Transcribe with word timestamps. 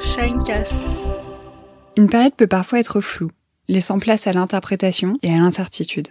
Shinecast. 0.00 0.76
Une 1.96 2.08
période 2.08 2.34
peut 2.34 2.46
parfois 2.46 2.80
être 2.80 3.00
floue, 3.00 3.30
laissant 3.68 3.98
place 3.98 4.26
à 4.26 4.32
l'interprétation 4.32 5.18
et 5.22 5.32
à 5.32 5.38
l'incertitude. 5.38 6.08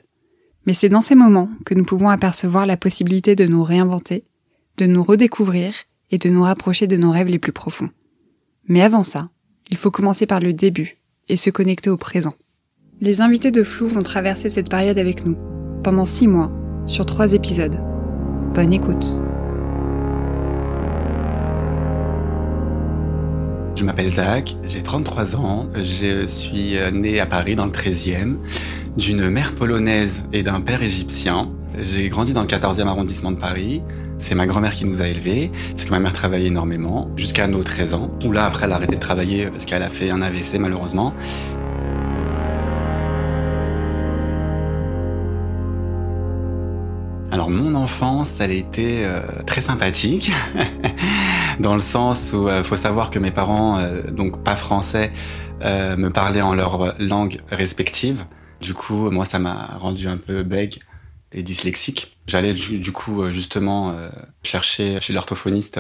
Mais 0.65 0.73
c'est 0.73 0.89
dans 0.89 1.01
ces 1.01 1.15
moments 1.15 1.50
que 1.65 1.73
nous 1.73 1.86
pouvons 1.86 2.10
apercevoir 2.10 2.66
la 2.66 2.78
possibilité 2.78 3.36
de 3.36 3.46
nous 3.46 3.63
réinventer, 3.63 4.24
de 4.78 4.86
nous 4.86 5.04
redécouvrir 5.04 5.74
et 6.12 6.18
de 6.18 6.29
nous 6.29 6.44
rapprocher 6.44 6.88
de 6.88 6.98
nos 6.98 7.12
rêves 7.12 7.28
les 7.28 7.40
plus 7.40 7.52
profonds. 7.52 7.90
Mais 8.68 8.82
avant 8.82 9.04
ça, 9.04 9.29
il 9.69 9.78
faut 9.78 9.92
commencer 9.92 10.26
par 10.26 10.40
le 10.40 10.54
début 10.54 10.97
et 11.29 11.38
se 11.38 11.49
connecter 11.49 11.90
au 11.90 11.97
présent. 11.97 12.33
Les 13.02 13.22
invités 13.22 13.52
de 13.52 13.63
Flou 13.63 13.88
vont 13.88 14.02
traverser 14.02 14.49
cette 14.49 14.70
période 14.70 14.97
avec 14.97 15.26
nous, 15.26 15.38
pendant 15.83 16.05
six 16.05 16.27
mois, 16.27 16.52
sur 16.86 17.05
trois 17.05 17.34
épisodes. 17.34 17.80
Bonne 18.54 18.73
écoute. 18.73 19.20
Je 23.76 23.84
m'appelle 23.84 24.12
Zach, 24.13 24.55
j'ai 24.63 24.81
33 24.81 25.36
ans, 25.36 25.68
je 25.76 26.26
suis 26.26 26.76
né 26.94 27.20
à 27.20 27.26
Paris 27.26 27.55
dans 27.55 27.66
le 27.66 27.72
13e, 27.72 28.38
d'une 28.95 29.30
mère 29.30 29.52
polonaise 29.52 30.23
et 30.31 30.44
d'un 30.44 30.62
père 30.62 30.81
égyptien. 30.81 31.50
J'ai 31.77 32.08
grandi 32.08 32.31
dans 32.31 32.41
le 32.41 32.48
14e 32.48 32.88
arrondissement 32.88 33.31
de 33.31 33.38
Paris. 33.38 33.81
C'est 34.17 34.34
ma 34.34 34.48
grand-mère 34.48 34.72
qui 34.72 34.86
nous 34.86 35.02
a 35.02 35.08
élevés, 35.09 35.52
parce 35.72 35.84
que 35.84 35.91
ma 35.91 36.00
mère 36.00 36.14
travaillait 36.14 36.48
énormément, 36.48 37.12
jusqu'à 37.17 37.48
nos 37.48 37.64
13 37.64 37.94
ans. 37.95 38.12
Où 38.23 38.31
là, 38.31 38.45
après, 38.45 38.66
elle 38.66 38.72
a 38.72 38.76
arrêté 38.76 38.95
de 38.95 39.02
travailler 39.02 39.48
parce 39.48 39.66
qu'elle 39.66 39.84
a 39.84 39.89
fait 39.89 40.09
un 40.09 40.22
AVC 40.22 40.58
malheureusement. 40.58 41.14
Alors 47.36 47.50
mon 47.50 47.76
enfance, 47.76 48.38
elle 48.39 48.53
était 48.53 49.03
euh, 49.03 49.20
très 49.45 49.59
sympathique, 49.59 50.31
dans 51.59 51.73
le 51.73 51.80
sens 51.80 52.32
où 52.34 52.48
il 52.48 52.52
euh, 52.52 52.64
faut 52.64 52.76
savoir 52.76 53.09
que 53.09 53.20
mes 53.20 53.32
parents, 53.32 53.80
euh, 53.80 54.09
donc 54.12 54.44
pas 54.44 54.55
français, 54.55 55.12
me 55.62 56.09
parlaient 56.09 56.41
en 56.41 56.54
leur 56.54 56.94
langue 57.00 57.39
respective. 57.50 58.25
Du 58.61 58.73
coup, 58.73 59.09
moi, 59.09 59.25
ça 59.25 59.39
m'a 59.39 59.78
rendu 59.80 60.08
un 60.08 60.17
peu 60.17 60.44
bègue 60.44 60.80
et 61.31 61.44
dyslexique. 61.44 62.17
J'allais 62.28 62.53
du, 62.53 62.92
coup 62.92 63.31
justement 63.31 63.95
chercher 64.44 65.00
chez 65.02 65.14
l'orthophoniste 65.14 65.80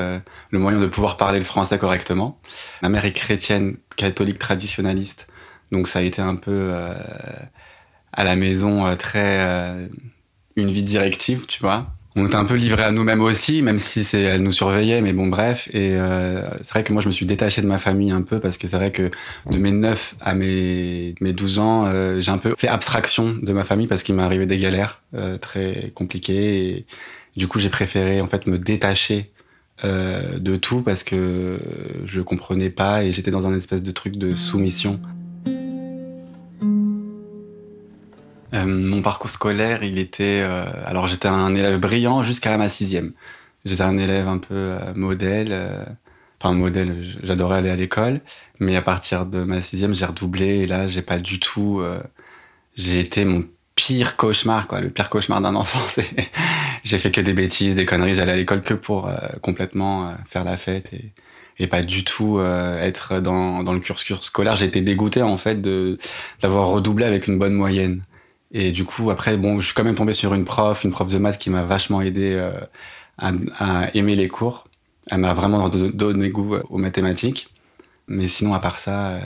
le 0.49 0.59
moyen 0.59 0.79
de 0.79 0.87
pouvoir 0.87 1.17
parler 1.17 1.39
le 1.39 1.45
français 1.45 1.77
correctement. 1.77 2.39
Ma 2.81 2.89
mère 2.89 3.05
est 3.05 3.11
chrétienne, 3.11 3.77
catholique 3.95 4.39
traditionnaliste, 4.39 5.27
donc 5.71 5.87
ça 5.87 5.99
a 5.99 6.01
été 6.01 6.21
un 6.21 6.35
peu 6.35 6.73
à 8.13 8.23
la 8.23 8.35
maison 8.35 8.95
très 8.95 9.89
une 10.55 10.71
vie 10.71 10.83
directive, 10.83 11.45
tu 11.47 11.59
vois. 11.59 11.94
On 12.17 12.25
était 12.25 12.35
un 12.35 12.45
peu 12.45 12.55
livrés 12.55 12.83
à 12.83 12.91
nous-mêmes 12.91 13.21
aussi, 13.21 13.61
même 13.61 13.77
si 13.77 14.05
c'est 14.05 14.21
elle 14.21 14.41
nous 14.41 14.53
surveillait, 14.53 15.01
mais 15.01 15.11
bon 15.11 15.27
bref. 15.27 15.67
Et 15.73 15.95
euh, 15.95 16.49
c'est 16.61 16.69
vrai 16.69 16.83
que 16.83 16.93
moi 16.93 17.01
je 17.01 17.09
me 17.09 17.13
suis 17.13 17.25
détaché 17.25 17.61
de 17.61 17.67
ma 17.67 17.77
famille 17.77 18.11
un 18.11 18.21
peu 18.21 18.39
parce 18.39 18.57
que 18.57 18.69
c'est 18.69 18.77
vrai 18.77 18.91
que 18.91 19.11
de 19.51 19.57
mes 19.57 19.71
9 19.71 20.15
à 20.21 20.33
mes, 20.33 21.13
mes 21.19 21.33
12 21.33 21.59
ans, 21.59 21.85
euh, 21.87 22.21
j'ai 22.21 22.31
un 22.31 22.37
peu 22.37 22.55
fait 22.57 22.69
abstraction 22.69 23.35
de 23.41 23.51
ma 23.51 23.65
famille 23.65 23.87
parce 23.87 24.01
qu'il 24.01 24.15
m'est 24.15 24.23
arrivé 24.23 24.45
des 24.45 24.57
galères 24.57 25.01
euh, 25.13 25.37
très 25.37 25.91
compliquées. 25.93 26.69
Et 26.69 26.85
du 27.35 27.49
coup 27.49 27.59
j'ai 27.59 27.69
préféré 27.69 28.21
en 28.21 28.27
fait 28.27 28.47
me 28.47 28.57
détacher 28.57 29.31
de 29.83 30.55
tout 30.55 30.81
parce 30.81 31.03
que 31.03 31.59
je 32.05 32.21
comprenais 32.21 32.69
pas 32.69 33.03
et 33.03 33.11
j'étais 33.11 33.29
dans 33.29 33.45
un 33.45 33.53
espèce 33.57 33.83
de 33.83 33.91
truc 33.91 34.15
de 34.15 34.33
soumission. 34.33 35.01
Euh, 38.55 38.65
mon 38.65 39.01
parcours 39.01 39.29
scolaire, 39.29 39.83
il 39.83 39.99
était. 39.99 40.41
Euh, 40.43 40.65
alors, 40.85 41.07
j'étais 41.07 41.27
un 41.27 41.53
élève 41.55 41.79
brillant 41.79 42.23
jusqu'à 42.23 42.57
ma 42.57 42.69
sixième. 42.69 43.13
J'étais 43.65 43.83
un 43.83 43.97
élève 43.97 44.27
un 44.27 44.37
peu 44.37 44.53
euh, 44.53 44.93
modèle. 44.95 45.85
Enfin, 46.41 46.53
modèle, 46.53 47.03
j'adorais 47.23 47.57
aller 47.57 47.69
à 47.69 47.75
l'école. 47.75 48.21
Mais 48.59 48.75
à 48.75 48.81
partir 48.81 49.25
de 49.25 49.43
ma 49.43 49.61
sixième, 49.61 49.93
j'ai 49.93 50.05
redoublé. 50.05 50.59
Et 50.59 50.67
là, 50.67 50.87
j'ai 50.87 51.01
pas 51.01 51.17
du 51.19 51.39
tout. 51.39 51.81
j'ai 52.75 52.99
été 52.99 53.25
mon 53.25 53.45
pire 53.75 54.15
cauchemar, 54.15 54.67
quoi. 54.67 54.81
Le 54.81 54.89
pire 54.89 55.09
cauchemar 55.09 55.41
d'un 55.41 55.55
enfant. 55.55 55.79
j'ai 56.83 56.97
fait 56.97 57.11
que 57.11 57.21
des 57.21 57.33
bêtises, 57.33 57.75
des 57.75 57.85
conneries. 57.85 58.15
J'allais 58.15 58.33
à 58.33 58.35
l'école 58.35 58.61
que 58.61 58.73
pour 58.73 59.09
complètement 59.41 60.13
faire 60.27 60.43
la 60.43 60.57
fête 60.57 60.91
et 61.57 61.67
pas 61.67 61.81
du 61.81 62.03
tout 62.03 62.39
être 62.41 63.19
dans, 63.19 63.63
dans 63.63 63.73
le 63.73 63.79
cursus 63.79 64.21
scolaire. 64.21 64.55
J'ai 64.55 64.65
été 64.65 64.81
dégoûté 64.81 65.21
en 65.21 65.37
fait 65.37 65.61
de 65.61 65.97
d'avoir 66.41 66.67
redoublé 66.67 67.05
avec 67.05 67.27
une 67.27 67.39
bonne 67.39 67.53
moyenne. 67.53 68.03
Et 68.51 68.71
du 68.71 68.85
coup, 68.85 69.09
après, 69.11 69.37
bon, 69.37 69.59
je 69.59 69.65
suis 69.67 69.73
quand 69.73 69.83
même 69.83 69.95
tombé 69.95 70.13
sur 70.13 70.33
une 70.33 70.45
prof, 70.45 70.83
une 70.83 70.91
prof 70.91 71.11
de 71.11 71.17
maths 71.17 71.37
qui 71.37 71.49
m'a 71.49 71.63
vachement 71.63 72.01
aidé 72.01 72.33
euh, 72.33 72.51
à, 73.17 73.89
aimer 73.93 74.15
les 74.15 74.27
cours. 74.27 74.65
Elle 75.11 75.19
m'a 75.19 75.33
vraiment 75.33 75.69
donné 75.69 76.29
goût 76.29 76.55
aux 76.69 76.77
mathématiques. 76.77 77.49
Mais 78.07 78.27
sinon, 78.27 78.53
à 78.53 78.59
part 78.59 78.79
ça, 78.79 79.07
euh, 79.07 79.19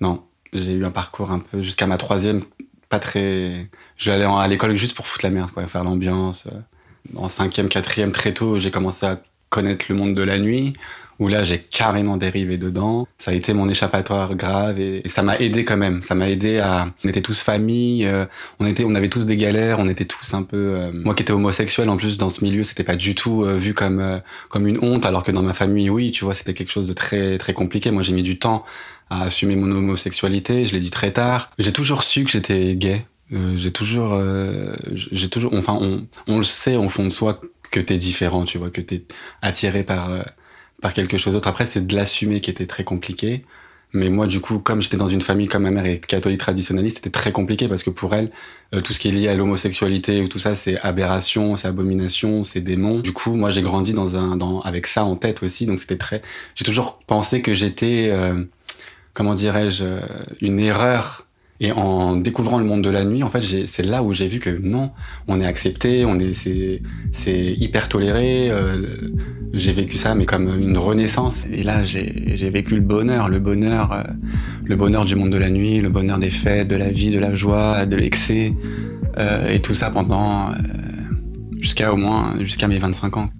non. 0.00 0.22
J'ai 0.52 0.72
eu 0.72 0.84
un 0.84 0.90
parcours 0.90 1.30
un 1.30 1.38
peu 1.38 1.62
jusqu'à 1.62 1.86
ma 1.86 1.96
troisième, 1.96 2.42
pas 2.88 2.98
très. 2.98 3.70
J'allais 3.96 4.24
à 4.24 4.48
l'école 4.48 4.74
juste 4.74 4.94
pour 4.94 5.06
foutre 5.06 5.24
la 5.24 5.30
merde, 5.30 5.50
quoi, 5.52 5.66
faire 5.68 5.84
l'ambiance. 5.84 6.48
En 7.14 7.28
cinquième, 7.28 7.68
quatrième, 7.68 8.10
très 8.12 8.34
tôt, 8.34 8.58
j'ai 8.58 8.72
commencé 8.72 9.06
à 9.06 9.22
connaître 9.48 9.86
le 9.88 9.94
monde 9.94 10.14
de 10.14 10.22
la 10.22 10.38
nuit, 10.38 10.72
où 11.20 11.28
là 11.28 11.44
j'ai 11.44 11.58
carrément 11.58 12.16
dérivé 12.16 12.56
dedans. 12.56 13.06
Ça 13.18 13.30
a 13.30 13.34
été 13.34 13.52
mon 13.52 13.68
échappatoire 13.68 14.34
grave 14.34 14.80
et, 14.80 15.02
ça 15.08 15.22
m'a 15.22 15.36
aidé 15.36 15.64
quand 15.64 15.76
même. 15.76 16.02
Ça 16.02 16.14
m'a 16.14 16.28
aidé 16.28 16.58
à. 16.58 16.92
On 17.04 17.08
était 17.08 17.20
tous 17.20 17.42
famille, 17.42 18.06
euh, 18.06 18.24
on 18.58 18.66
était, 18.66 18.84
on 18.84 18.94
avait 18.94 19.10
tous 19.10 19.26
des 19.26 19.36
galères, 19.36 19.78
on 19.78 19.88
était 19.88 20.06
tous 20.06 20.34
un 20.34 20.42
peu. 20.42 20.56
Euh, 20.56 20.90
moi 20.92 21.14
qui 21.14 21.22
étais 21.22 21.32
homosexuel 21.32 21.90
en 21.90 21.98
plus 21.98 22.16
dans 22.16 22.30
ce 22.30 22.42
milieu, 22.42 22.62
c'était 22.62 22.84
pas 22.84 22.96
du 22.96 23.14
tout 23.14 23.44
euh, 23.44 23.54
vu 23.54 23.74
comme 23.74 24.20
comme 24.48 24.66
une 24.66 24.82
honte, 24.82 25.04
alors 25.04 25.22
que 25.22 25.30
dans 25.30 25.42
ma 25.42 25.54
famille, 25.54 25.90
oui, 25.90 26.10
tu 26.10 26.24
vois, 26.24 26.34
c'était 26.34 26.54
quelque 26.54 26.72
chose 26.72 26.88
de 26.88 26.94
très 26.94 27.36
très 27.36 27.52
compliqué. 27.52 27.90
Moi 27.90 28.02
j'ai 28.02 28.14
mis 28.14 28.22
du 28.22 28.38
temps 28.38 28.64
à 29.10 29.24
assumer 29.24 29.56
mon 29.56 29.70
homosexualité. 29.70 30.64
Je 30.64 30.72
l'ai 30.72 30.80
dit 30.80 30.90
très 30.90 31.12
tard. 31.12 31.50
J'ai 31.58 31.72
toujours 31.72 32.02
su 32.02 32.24
que 32.24 32.30
j'étais 32.30 32.74
gay. 32.76 33.04
j'ai 33.56 33.72
toujours, 33.72 34.18
j'ai 34.94 35.28
toujours, 35.28 35.52
enfin, 35.54 35.76
on, 35.80 36.06
on 36.28 36.38
le 36.38 36.44
sait 36.44 36.76
au 36.76 36.88
fond 36.88 37.04
de 37.04 37.10
soi 37.10 37.40
que 37.70 37.80
t'es 37.80 37.98
différent, 37.98 38.44
tu 38.44 38.58
vois, 38.58 38.70
que 38.70 38.80
t'es 38.80 39.02
attiré 39.42 39.84
par 39.84 40.10
par 40.80 40.92
quelque 40.94 41.18
chose 41.18 41.34
d'autre. 41.34 41.48
Après, 41.48 41.66
c'est 41.66 41.86
de 41.86 41.94
l'assumer 41.94 42.40
qui 42.40 42.50
était 42.50 42.66
très 42.66 42.84
compliqué. 42.84 43.44
Mais 43.92 44.08
moi, 44.08 44.28
du 44.28 44.40
coup, 44.40 44.60
comme 44.60 44.82
j'étais 44.82 44.96
dans 44.96 45.08
une 45.08 45.20
famille 45.20 45.48
comme 45.48 45.64
ma 45.64 45.72
mère 45.72 45.84
est 45.84 46.04
catholique 46.06 46.38
traditionnaliste, 46.38 46.98
c'était 46.98 47.10
très 47.10 47.32
compliqué 47.32 47.66
parce 47.66 47.82
que 47.82 47.90
pour 47.90 48.14
elle, 48.14 48.30
euh, 48.72 48.80
tout 48.80 48.92
ce 48.92 49.00
qui 49.00 49.08
est 49.08 49.12
lié 49.12 49.26
à 49.26 49.34
l'homosexualité 49.34 50.22
ou 50.22 50.28
tout 50.28 50.38
ça, 50.38 50.54
c'est 50.54 50.78
aberration, 50.80 51.56
c'est 51.56 51.66
abomination, 51.66 52.44
c'est 52.44 52.60
démon. 52.60 53.00
Du 53.00 53.12
coup, 53.12 53.34
moi, 53.34 53.50
j'ai 53.50 53.62
grandi 53.62 53.92
dans 53.92 54.14
un, 54.16 54.36
dans, 54.36 54.60
avec 54.60 54.86
ça 54.86 55.04
en 55.04 55.16
tête 55.16 55.42
aussi. 55.42 55.66
Donc, 55.66 55.80
c'était 55.80 55.96
très. 55.96 56.22
J'ai 56.54 56.64
toujours 56.64 57.00
pensé 57.06 57.42
que 57.42 57.54
j'étais, 57.54 58.08
euh, 58.10 58.44
comment 59.12 59.34
dirais-je, 59.34 59.84
une 60.40 60.60
erreur 60.60 61.26
et 61.62 61.72
en 61.72 62.16
découvrant 62.16 62.58
le 62.58 62.64
monde 62.64 62.82
de 62.82 62.88
la 62.88 63.04
nuit, 63.04 63.22
en 63.22 63.28
fait, 63.28 63.66
c'est 63.66 63.82
là 63.82 64.02
où 64.02 64.14
j'ai 64.14 64.28
vu 64.28 64.38
que 64.38 64.48
non, 64.48 64.92
on 65.28 65.42
est 65.42 65.46
accepté, 65.46 66.06
on 66.06 66.18
est, 66.18 66.32
c'est, 66.32 67.54
hyper 67.58 67.90
toléré. 67.90 68.50
Euh, 68.50 68.86
j'ai 69.52 69.74
vécu 69.74 69.98
ça, 69.98 70.14
mais 70.14 70.24
comme 70.24 70.48
une 70.58 70.78
renaissance. 70.78 71.44
Et 71.52 71.62
là, 71.62 71.84
j'ai, 71.84 72.48
vécu 72.48 72.76
le 72.76 72.80
bonheur, 72.80 73.28
le 73.28 73.40
bonheur, 73.40 73.92
euh, 73.92 74.02
le 74.64 74.74
bonheur 74.74 75.04
du 75.04 75.16
monde 75.16 75.32
de 75.32 75.36
la 75.36 75.50
nuit, 75.50 75.82
le 75.82 75.90
bonheur 75.90 76.18
des 76.18 76.30
fêtes, 76.30 76.68
de 76.68 76.76
la 76.76 76.88
vie, 76.88 77.10
de 77.10 77.18
la 77.18 77.34
joie, 77.34 77.84
de 77.84 77.96
l'excès, 77.96 78.54
euh, 79.18 79.52
et 79.52 79.60
tout 79.60 79.74
ça 79.74 79.90
pendant 79.90 80.52
jusqu'à 81.58 81.92
au 81.92 81.96
moins 81.98 82.36
jusqu'à 82.40 82.68
mes 82.68 82.78
25 82.78 83.18
ans. 83.18 83.30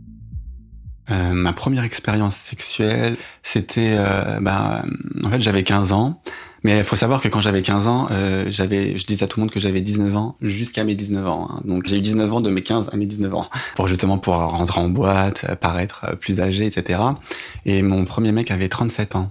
ma 1.08 1.54
première 1.54 1.84
expérience 1.84 2.37
sexuelle, 2.37 3.16
c'était, 3.42 3.97
bah, 4.42 4.82
en 5.25 5.31
fait, 5.31 5.41
j'avais 5.41 5.62
15 5.62 5.92
ans. 5.92 6.20
Mais 6.62 6.78
il 6.78 6.84
faut 6.84 6.97
savoir 6.97 7.21
que 7.21 7.28
quand 7.28 7.41
j'avais 7.41 7.62
15 7.62 7.87
ans, 7.87 8.09
euh, 8.10 8.47
j'avais, 8.50 8.98
je 8.98 9.06
disais 9.06 9.25
à 9.25 9.26
tout 9.26 9.41
le 9.41 9.43
monde 9.43 9.50
que 9.50 9.60
j'avais 9.60 9.81
19 9.81 10.16
ans 10.16 10.37
jusqu'à 10.43 10.84
mes 10.84 10.94
19 10.94 11.26
ans. 11.26 11.48
Hein. 11.50 11.60
Donc 11.65 11.87
j'ai 11.87 11.97
eu 11.97 12.00
19 12.00 12.32
ans 12.32 12.41
de 12.41 12.50
mes 12.50 12.62
15 12.62 12.91
à 12.93 12.97
mes 12.97 13.06
19 13.06 13.34
ans 13.34 13.48
pour 13.76 13.88
justement 13.88 14.19
pouvoir 14.19 14.50
rentrer 14.50 14.81
en 14.81 14.88
boîte, 14.88 15.47
paraître 15.60 16.06
euh, 16.09 16.16
plus 16.16 16.41
âgé, 16.41 16.66
etc. 16.66 17.00
Et 17.65 17.82
mon 17.82 18.04
premier 18.04 18.32
mec 18.32 18.50
avait 18.50 18.69
37 18.69 19.16
ans. 19.16 19.31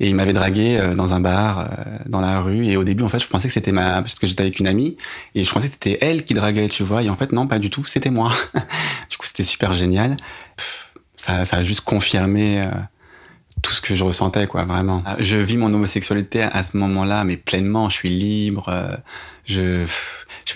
Et 0.00 0.08
il 0.08 0.14
m'avait 0.14 0.32
dragué 0.32 0.78
euh, 0.78 0.94
dans 0.94 1.12
un 1.12 1.20
bar, 1.20 1.60
euh, 1.60 1.64
dans 2.06 2.20
la 2.20 2.40
rue. 2.40 2.66
Et 2.66 2.76
au 2.76 2.84
début, 2.84 3.02
en 3.02 3.08
fait, 3.08 3.18
je 3.18 3.28
pensais 3.28 3.48
que 3.48 3.54
c'était 3.54 3.72
ma, 3.72 4.02
parce 4.02 4.14
que 4.14 4.26
j'étais 4.26 4.42
avec 4.42 4.58
une 4.58 4.66
amie, 4.66 4.96
et 5.34 5.44
je 5.44 5.50
pensais 5.50 5.66
que 5.66 5.72
c'était 5.72 5.98
elle 6.00 6.24
qui 6.24 6.34
draguait, 6.34 6.68
tu 6.68 6.82
vois. 6.82 7.02
Et 7.02 7.10
en 7.10 7.16
fait, 7.16 7.32
non, 7.32 7.46
pas 7.46 7.58
du 7.58 7.70
tout, 7.70 7.84
c'était 7.84 8.10
moi. 8.10 8.32
du 9.10 9.16
coup, 9.16 9.26
c'était 9.26 9.44
super 9.44 9.74
génial. 9.74 10.16
Ça, 11.16 11.44
ça 11.44 11.58
a 11.58 11.62
juste 11.62 11.82
confirmé 11.82 12.62
tout 13.64 13.72
ce 13.72 13.80
que 13.80 13.94
je 13.94 14.04
ressentais, 14.04 14.46
quoi, 14.46 14.64
vraiment. 14.64 15.02
Euh, 15.08 15.14
je 15.18 15.36
vis 15.36 15.56
mon 15.56 15.72
homosexualité 15.72 16.42
à 16.42 16.62
ce 16.62 16.76
moment-là, 16.76 17.24
mais 17.24 17.36
pleinement. 17.36 17.88
Je 17.88 17.94
suis 17.94 18.10
libre. 18.10 18.68
Euh, 18.68 18.96
je, 19.46 19.86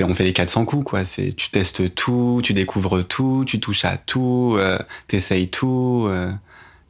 on 0.00 0.14
fait 0.14 0.25
les 0.25 0.34
400 0.34 0.66
coups, 0.66 0.84
quoi. 0.84 1.05
Tu 1.05 1.50
testes 1.50 1.94
tout, 1.94 2.40
tu 2.44 2.52
découvres 2.52 3.02
tout, 3.02 3.44
tu 3.46 3.58
touches 3.58 3.84
à 3.84 3.96
tout, 3.96 4.55
euh, 4.56 4.78
t'essayes 5.08 5.49
tout, 5.49 6.05
euh, 6.06 6.31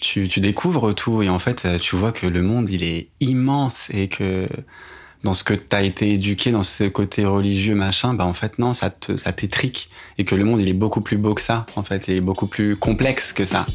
tu, 0.01 0.29
tu 0.29 0.41
découvres 0.41 0.95
tout, 0.95 1.23
et 1.23 1.29
en 1.29 1.39
fait, 1.39 1.79
tu 1.81 1.97
vois 1.97 2.13
que 2.13 2.27
le 2.27 2.43
monde, 2.43 2.69
il 2.69 2.83
est 2.83 3.09
immense 3.21 3.89
et 3.91 4.09
que 4.09 4.49
dans 5.23 5.35
ce 5.35 5.45
que 5.45 5.55
t'as 5.55 5.83
été 5.83 6.13
éduqué, 6.13 6.51
dans 6.51 6.63
ce 6.65 6.85
côté 6.85 7.25
religieux, 7.25 7.75
machin, 7.75 8.15
bah 8.15 8.25
en 8.25 8.35
fait 8.35 8.59
non, 8.59 8.73
ça 8.73 8.91
te, 8.91 9.17
ça 9.17 9.33
t'étrique 9.33 9.91
et 10.17 10.25
que 10.25 10.35
le 10.35 10.45
monde, 10.45 10.61
il 10.61 10.69
est 10.69 10.75
beaucoup 10.75 11.01
plus 11.01 11.17
beau 11.17 11.35
que 11.35 11.43
ça, 11.43 11.67
en 11.77 11.83
fait, 11.83 12.09
il 12.09 12.15
est 12.15 12.21
beaucoup 12.21 12.47
plus 12.47 12.77
complexe 12.77 13.33
que 13.33 13.45
ça. 13.45 13.67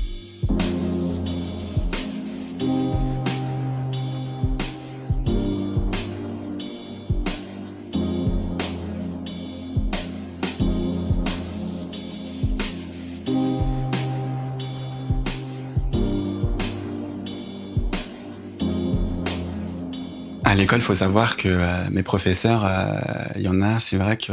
À 20.53 20.55
l'école, 20.55 20.81
faut 20.81 20.93
savoir 20.93 21.35
que 21.35 21.47
euh, 21.47 21.89
mes 21.89 22.03
professeurs, 22.03 22.69
il 23.35 23.41
y 23.41 23.47
en 23.47 23.59
a, 23.63 23.79
c'est 23.79 23.97
vrai 23.97 24.17
que 24.17 24.31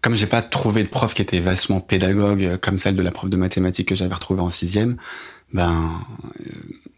comme 0.00 0.16
j'ai 0.16 0.26
pas 0.26 0.40
trouvé 0.40 0.82
de 0.82 0.88
prof 0.88 1.12
qui 1.12 1.20
était 1.20 1.40
vachement 1.40 1.78
pédagogue 1.82 2.56
comme 2.56 2.78
celle 2.78 2.96
de 2.96 3.02
la 3.02 3.10
prof 3.10 3.28
de 3.28 3.36
mathématiques 3.36 3.88
que 3.88 3.94
j'avais 3.94 4.14
retrouvée 4.14 4.40
en 4.40 4.48
sixième, 4.48 4.96
ben 5.52 5.90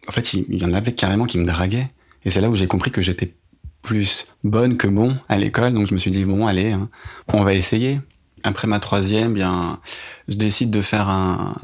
en 0.06 0.12
fait, 0.12 0.34
il 0.34 0.54
y 0.54 0.64
en 0.64 0.72
avait 0.72 0.92
carrément 0.92 1.24
qui 1.24 1.38
me 1.38 1.44
draguaient. 1.44 1.88
Et 2.24 2.30
c'est 2.30 2.40
là 2.40 2.48
où 2.48 2.54
j'ai 2.54 2.68
compris 2.68 2.92
que 2.92 3.02
j'étais 3.02 3.34
plus 3.82 4.24
bonne 4.44 4.76
que 4.76 4.86
bon 4.86 5.16
à 5.28 5.36
l'école. 5.36 5.74
Donc 5.74 5.88
je 5.88 5.94
me 5.94 5.98
suis 5.98 6.12
dit, 6.12 6.24
bon, 6.24 6.46
allez, 6.46 6.70
hein, 6.70 6.88
on 7.32 7.42
va 7.42 7.54
essayer. 7.54 7.98
Après 8.46 8.68
ma 8.68 8.78
troisième, 8.78 9.32
bien, 9.32 9.80
je 10.28 10.34
décide 10.34 10.70
de 10.70 10.82
faire 10.82 11.08
un, 11.08 11.54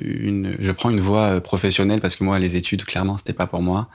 une, 0.00 0.56
je 0.58 0.72
prends 0.72 0.88
une 0.88 1.00
voie 1.00 1.24
euh, 1.24 1.40
professionnelle 1.40 2.00
parce 2.00 2.16
que 2.16 2.24
moi, 2.24 2.38
les 2.38 2.56
études, 2.56 2.86
clairement, 2.86 3.18
c'était 3.18 3.34
pas 3.34 3.46
pour 3.46 3.60
moi. 3.60 3.88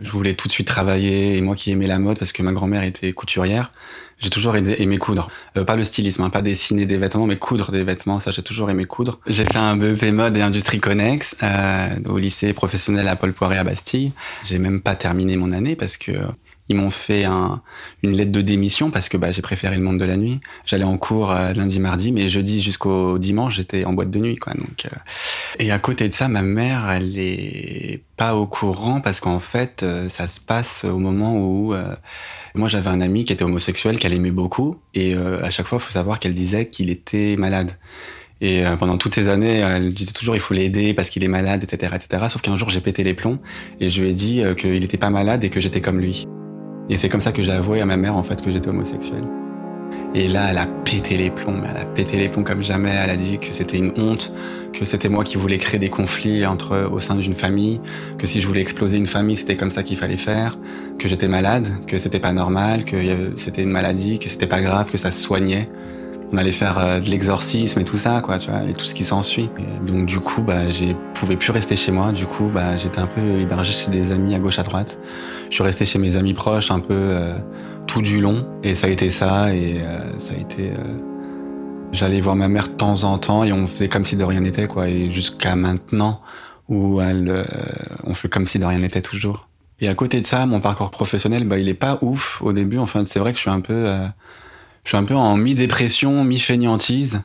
Je 0.00 0.10
voulais 0.10 0.34
tout 0.34 0.48
de 0.48 0.52
suite 0.52 0.66
travailler 0.66 1.36
et 1.36 1.40
moi 1.40 1.54
qui 1.54 1.70
aimais 1.70 1.86
la 1.86 2.00
mode 2.00 2.18
parce 2.18 2.32
que 2.32 2.42
ma 2.42 2.50
grand-mère 2.50 2.82
était 2.82 3.12
couturière, 3.12 3.70
j'ai 4.18 4.30
toujours 4.30 4.56
aimé 4.56 4.98
coudre. 4.98 5.28
Euh, 5.56 5.64
pas 5.64 5.76
le 5.76 5.84
stylisme, 5.84 6.22
hein, 6.22 6.30
pas 6.30 6.42
dessiner 6.42 6.84
des 6.84 6.96
vêtements, 6.96 7.26
mais 7.26 7.36
coudre 7.36 7.70
des 7.70 7.84
vêtements, 7.84 8.18
ça 8.18 8.32
j'ai 8.32 8.42
toujours 8.42 8.70
aimé 8.70 8.86
coudre. 8.86 9.20
J'ai 9.28 9.44
fait 9.44 9.58
un 9.58 9.76
BEP 9.76 10.02
mode 10.12 10.36
et 10.36 10.42
industrie 10.42 10.80
connexe 10.80 11.36
euh, 11.44 11.90
au 12.06 12.18
lycée 12.18 12.52
professionnel 12.54 13.06
à 13.06 13.14
Paul 13.14 13.32
Poiret 13.32 13.58
à 13.58 13.64
Bastille. 13.64 14.12
J'ai 14.42 14.58
même 14.58 14.80
pas 14.80 14.96
terminé 14.96 15.36
mon 15.36 15.52
année 15.52 15.76
parce 15.76 15.96
que 15.96 16.10
ils 16.68 16.76
m'ont 16.76 16.90
fait 16.90 17.24
un, 17.24 17.60
une 18.02 18.12
lettre 18.12 18.32
de 18.32 18.40
démission 18.40 18.90
parce 18.90 19.08
que 19.08 19.16
bah, 19.16 19.32
j'ai 19.32 19.42
préféré 19.42 19.76
le 19.76 19.82
monde 19.82 19.98
de 19.98 20.04
la 20.04 20.16
nuit. 20.16 20.40
J'allais 20.64 20.84
en 20.84 20.96
cours 20.96 21.30
euh, 21.30 21.52
lundi, 21.52 21.78
mardi, 21.78 22.10
mais 22.10 22.28
jeudi 22.28 22.62
jusqu'au 22.62 23.18
dimanche, 23.18 23.56
j'étais 23.56 23.84
en 23.84 23.92
boîte 23.92 24.10
de 24.10 24.18
nuit. 24.18 24.38
Euh. 24.46 24.88
Et 25.58 25.70
à 25.70 25.78
côté 25.78 26.08
de 26.08 26.14
ça, 26.14 26.28
ma 26.28 26.42
mère, 26.42 26.90
elle 26.90 27.18
est 27.18 28.02
pas 28.16 28.34
au 28.34 28.46
courant 28.46 29.00
parce 29.02 29.20
qu'en 29.20 29.40
fait, 29.40 29.82
euh, 29.82 30.08
ça 30.08 30.26
se 30.26 30.40
passe 30.40 30.84
au 30.84 30.98
moment 30.98 31.36
où 31.36 31.74
moi 32.54 32.68
j'avais 32.68 32.90
un 32.90 33.00
ami 33.00 33.24
qui 33.24 33.32
était 33.32 33.44
homosexuel, 33.44 33.98
qu'elle 33.98 34.14
aimait 34.14 34.30
beaucoup, 34.30 34.76
et 34.94 35.14
à 35.14 35.50
chaque 35.50 35.66
fois, 35.66 35.78
il 35.80 35.84
faut 35.84 35.90
savoir 35.90 36.18
qu'elle 36.18 36.34
disait 36.34 36.66
qu'il 36.66 36.88
était 36.90 37.36
malade. 37.36 37.72
Et 38.40 38.62
pendant 38.78 38.98
toutes 38.98 39.14
ces 39.14 39.28
années, 39.28 39.58
elle 39.58 39.92
disait 39.92 40.12
toujours 40.12 40.36
il 40.36 40.40
faut 40.40 40.54
l'aider 40.54 40.94
parce 40.94 41.08
qu'il 41.08 41.24
est 41.24 41.28
malade, 41.28 41.64
etc., 41.64 41.94
etc. 41.96 42.26
Sauf 42.28 42.42
qu'un 42.42 42.56
jour, 42.56 42.68
j'ai 42.68 42.80
pété 42.80 43.02
les 43.02 43.14
plombs 43.14 43.38
et 43.80 43.90
je 43.90 44.02
lui 44.02 44.10
ai 44.10 44.12
dit 44.12 44.42
qu'il 44.56 44.80
n'était 44.80 44.98
pas 44.98 45.10
malade 45.10 45.42
et 45.44 45.50
que 45.50 45.60
j'étais 45.60 45.80
comme 45.80 45.98
lui. 45.98 46.26
Et 46.90 46.98
c'est 46.98 47.08
comme 47.08 47.20
ça 47.20 47.32
que 47.32 47.42
j'ai 47.42 47.52
avoué 47.52 47.80
à 47.80 47.86
ma 47.86 47.96
mère 47.96 48.16
en 48.16 48.22
fait 48.22 48.42
que 48.42 48.50
j'étais 48.50 48.68
homosexuel. 48.68 49.24
Et 50.14 50.28
là, 50.28 50.48
elle 50.50 50.58
a 50.58 50.66
pété 50.66 51.16
les 51.16 51.30
plombs, 51.30 51.62
elle 51.68 51.76
a 51.76 51.84
pété 51.84 52.16
les 52.16 52.28
plombs 52.28 52.44
comme 52.44 52.62
jamais. 52.62 52.90
Elle 52.90 53.10
a 53.10 53.16
dit 53.16 53.38
que 53.38 53.52
c'était 53.52 53.78
une 53.78 53.92
honte, 53.96 54.32
que 54.72 54.84
c'était 54.84 55.08
moi 55.08 55.24
qui 55.24 55.36
voulais 55.36 55.58
créer 55.58 55.80
des 55.80 55.90
conflits 55.90 56.46
entre 56.46 56.88
au 56.92 57.00
sein 57.00 57.16
d'une 57.16 57.34
famille, 57.34 57.80
que 58.16 58.26
si 58.26 58.40
je 58.40 58.46
voulais 58.46 58.60
exploser 58.60 58.96
une 58.96 59.08
famille, 59.08 59.36
c'était 59.36 59.56
comme 59.56 59.70
ça 59.70 59.82
qu'il 59.82 59.96
fallait 59.96 60.16
faire, 60.16 60.56
que 60.98 61.08
j'étais 61.08 61.26
malade, 61.26 61.68
que 61.88 61.98
c'était 61.98 62.20
pas 62.20 62.32
normal, 62.32 62.84
que 62.84 63.32
c'était 63.36 63.62
une 63.62 63.70
maladie, 63.70 64.20
que 64.20 64.28
c'était 64.28 64.46
pas 64.46 64.60
grave, 64.60 64.90
que 64.90 64.98
ça 64.98 65.10
se 65.10 65.20
soignait 65.20 65.68
on 66.34 66.36
allait 66.36 66.50
faire 66.50 66.78
euh, 66.78 66.98
de 66.98 67.08
l'exorcisme 67.08 67.80
et 67.80 67.84
tout 67.84 67.96
ça, 67.96 68.20
quoi, 68.20 68.38
tu 68.38 68.50
vois, 68.50 68.64
et 68.64 68.72
tout 68.72 68.84
ce 68.84 68.94
qui 68.94 69.04
s'ensuit. 69.04 69.48
Donc 69.86 70.06
du 70.06 70.18
coup, 70.18 70.42
bah, 70.42 70.68
j'ai 70.68 70.96
pouvais 71.14 71.36
plus 71.36 71.52
rester 71.52 71.76
chez 71.76 71.92
moi. 71.92 72.10
Du 72.10 72.26
coup, 72.26 72.50
bah, 72.52 72.76
j'étais 72.76 72.98
un 72.98 73.06
peu 73.06 73.20
hébergé 73.20 73.72
chez 73.72 73.90
des 73.90 74.10
amis 74.10 74.34
à 74.34 74.40
gauche 74.40 74.58
à 74.58 74.64
droite. 74.64 74.98
Je 75.48 75.54
suis 75.54 75.62
resté 75.62 75.86
chez 75.86 76.00
mes 76.00 76.16
amis 76.16 76.34
proches 76.34 76.72
un 76.72 76.80
peu 76.80 76.92
euh, 76.94 77.38
tout 77.86 78.02
du 78.02 78.20
long, 78.20 78.48
et 78.64 78.74
ça 78.74 78.88
a 78.88 78.90
été 78.90 79.10
ça, 79.10 79.54
et 79.54 79.76
euh, 79.78 80.18
ça 80.18 80.34
a 80.34 80.36
été. 80.36 80.72
J'allais 81.92 82.20
voir 82.20 82.34
ma 82.34 82.48
mère 82.48 82.66
de 82.66 82.72
temps 82.72 83.04
en 83.04 83.18
temps, 83.18 83.44
et 83.44 83.52
on 83.52 83.66
faisait 83.68 83.88
comme 83.88 84.04
si 84.04 84.16
de 84.16 84.24
rien 84.24 84.40
n'était, 84.40 84.66
quoi. 84.66 84.88
Et 84.88 85.12
jusqu'à 85.12 85.54
maintenant, 85.54 86.20
où 86.68 87.00
elle, 87.00 87.46
on 88.02 88.14
fait 88.14 88.28
comme 88.28 88.46
si 88.46 88.58
de 88.58 88.64
rien 88.64 88.78
n'était 88.80 89.02
toujours. 89.02 89.48
Et 89.80 89.88
à 89.88 89.94
côté 89.94 90.20
de 90.20 90.26
ça, 90.26 90.46
mon 90.46 90.60
parcours 90.60 90.90
professionnel, 90.90 91.44
bah, 91.46 91.58
il 91.58 91.68
est 91.68 91.74
pas 91.74 91.98
ouf 92.00 92.42
au 92.42 92.52
début. 92.52 92.78
Enfin, 92.78 93.04
c'est 93.06 93.20
vrai 93.20 93.30
que 93.30 93.36
je 93.36 93.42
suis 93.42 93.50
un 93.50 93.60
peu 93.60 93.86
je 94.84 94.90
suis 94.90 94.96
un 94.98 95.04
peu 95.04 95.14
en 95.14 95.36
mi-dépression, 95.36 96.24
mi-fainéantise. 96.24 97.22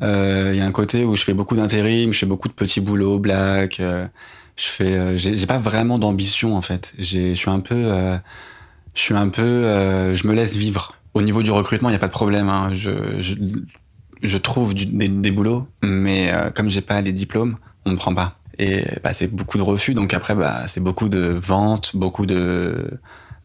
Il 0.00 0.06
euh, 0.06 0.54
y 0.54 0.60
a 0.60 0.64
un 0.64 0.72
côté 0.72 1.04
où 1.04 1.16
je 1.16 1.24
fais 1.24 1.34
beaucoup 1.34 1.56
d'intérim, 1.56 2.12
je 2.12 2.18
fais 2.20 2.26
beaucoup 2.26 2.48
de 2.48 2.54
petits 2.54 2.80
boulots, 2.80 3.18
black. 3.18 3.80
Euh, 3.80 4.06
je 4.56 4.66
fais, 4.66 4.92
euh, 4.92 5.18
j'ai 5.18 5.46
pas 5.46 5.58
vraiment 5.58 5.98
d'ambition 5.98 6.56
en 6.56 6.62
fait. 6.62 6.94
Je 6.98 7.34
suis 7.34 7.50
un 7.50 7.60
peu, 7.60 7.90
je 8.94 9.00
suis 9.00 9.14
un 9.14 9.28
peu, 9.28 10.14
je 10.14 10.26
me 10.26 10.34
laisse 10.34 10.56
vivre. 10.56 10.94
Au 11.12 11.22
niveau 11.22 11.42
du 11.42 11.50
recrutement, 11.50 11.88
il 11.88 11.92
y 11.92 11.96
a 11.96 11.98
pas 11.98 12.06
de 12.06 12.12
problème. 12.12 12.48
Hein. 12.48 12.70
Je, 12.72 14.36
trouve 14.38 14.74
des, 14.74 15.30
boulots, 15.30 15.66
mais 15.82 16.32
comme 16.54 16.70
j'ai 16.70 16.82
pas 16.82 17.00
les 17.00 17.12
diplômes, 17.12 17.56
on 17.84 17.92
me 17.92 17.96
prend 17.96 18.14
pas. 18.14 18.36
Et 18.58 18.84
bah, 19.02 19.14
c'est 19.14 19.26
beaucoup 19.26 19.58
de 19.58 19.62
refus. 19.62 19.94
Donc 19.94 20.14
après, 20.14 20.34
bah, 20.34 20.68
c'est 20.68 20.80
beaucoup 20.80 21.08
de 21.08 21.40
ventes, 21.42 21.96
beaucoup 21.96 22.26
de 22.26 22.98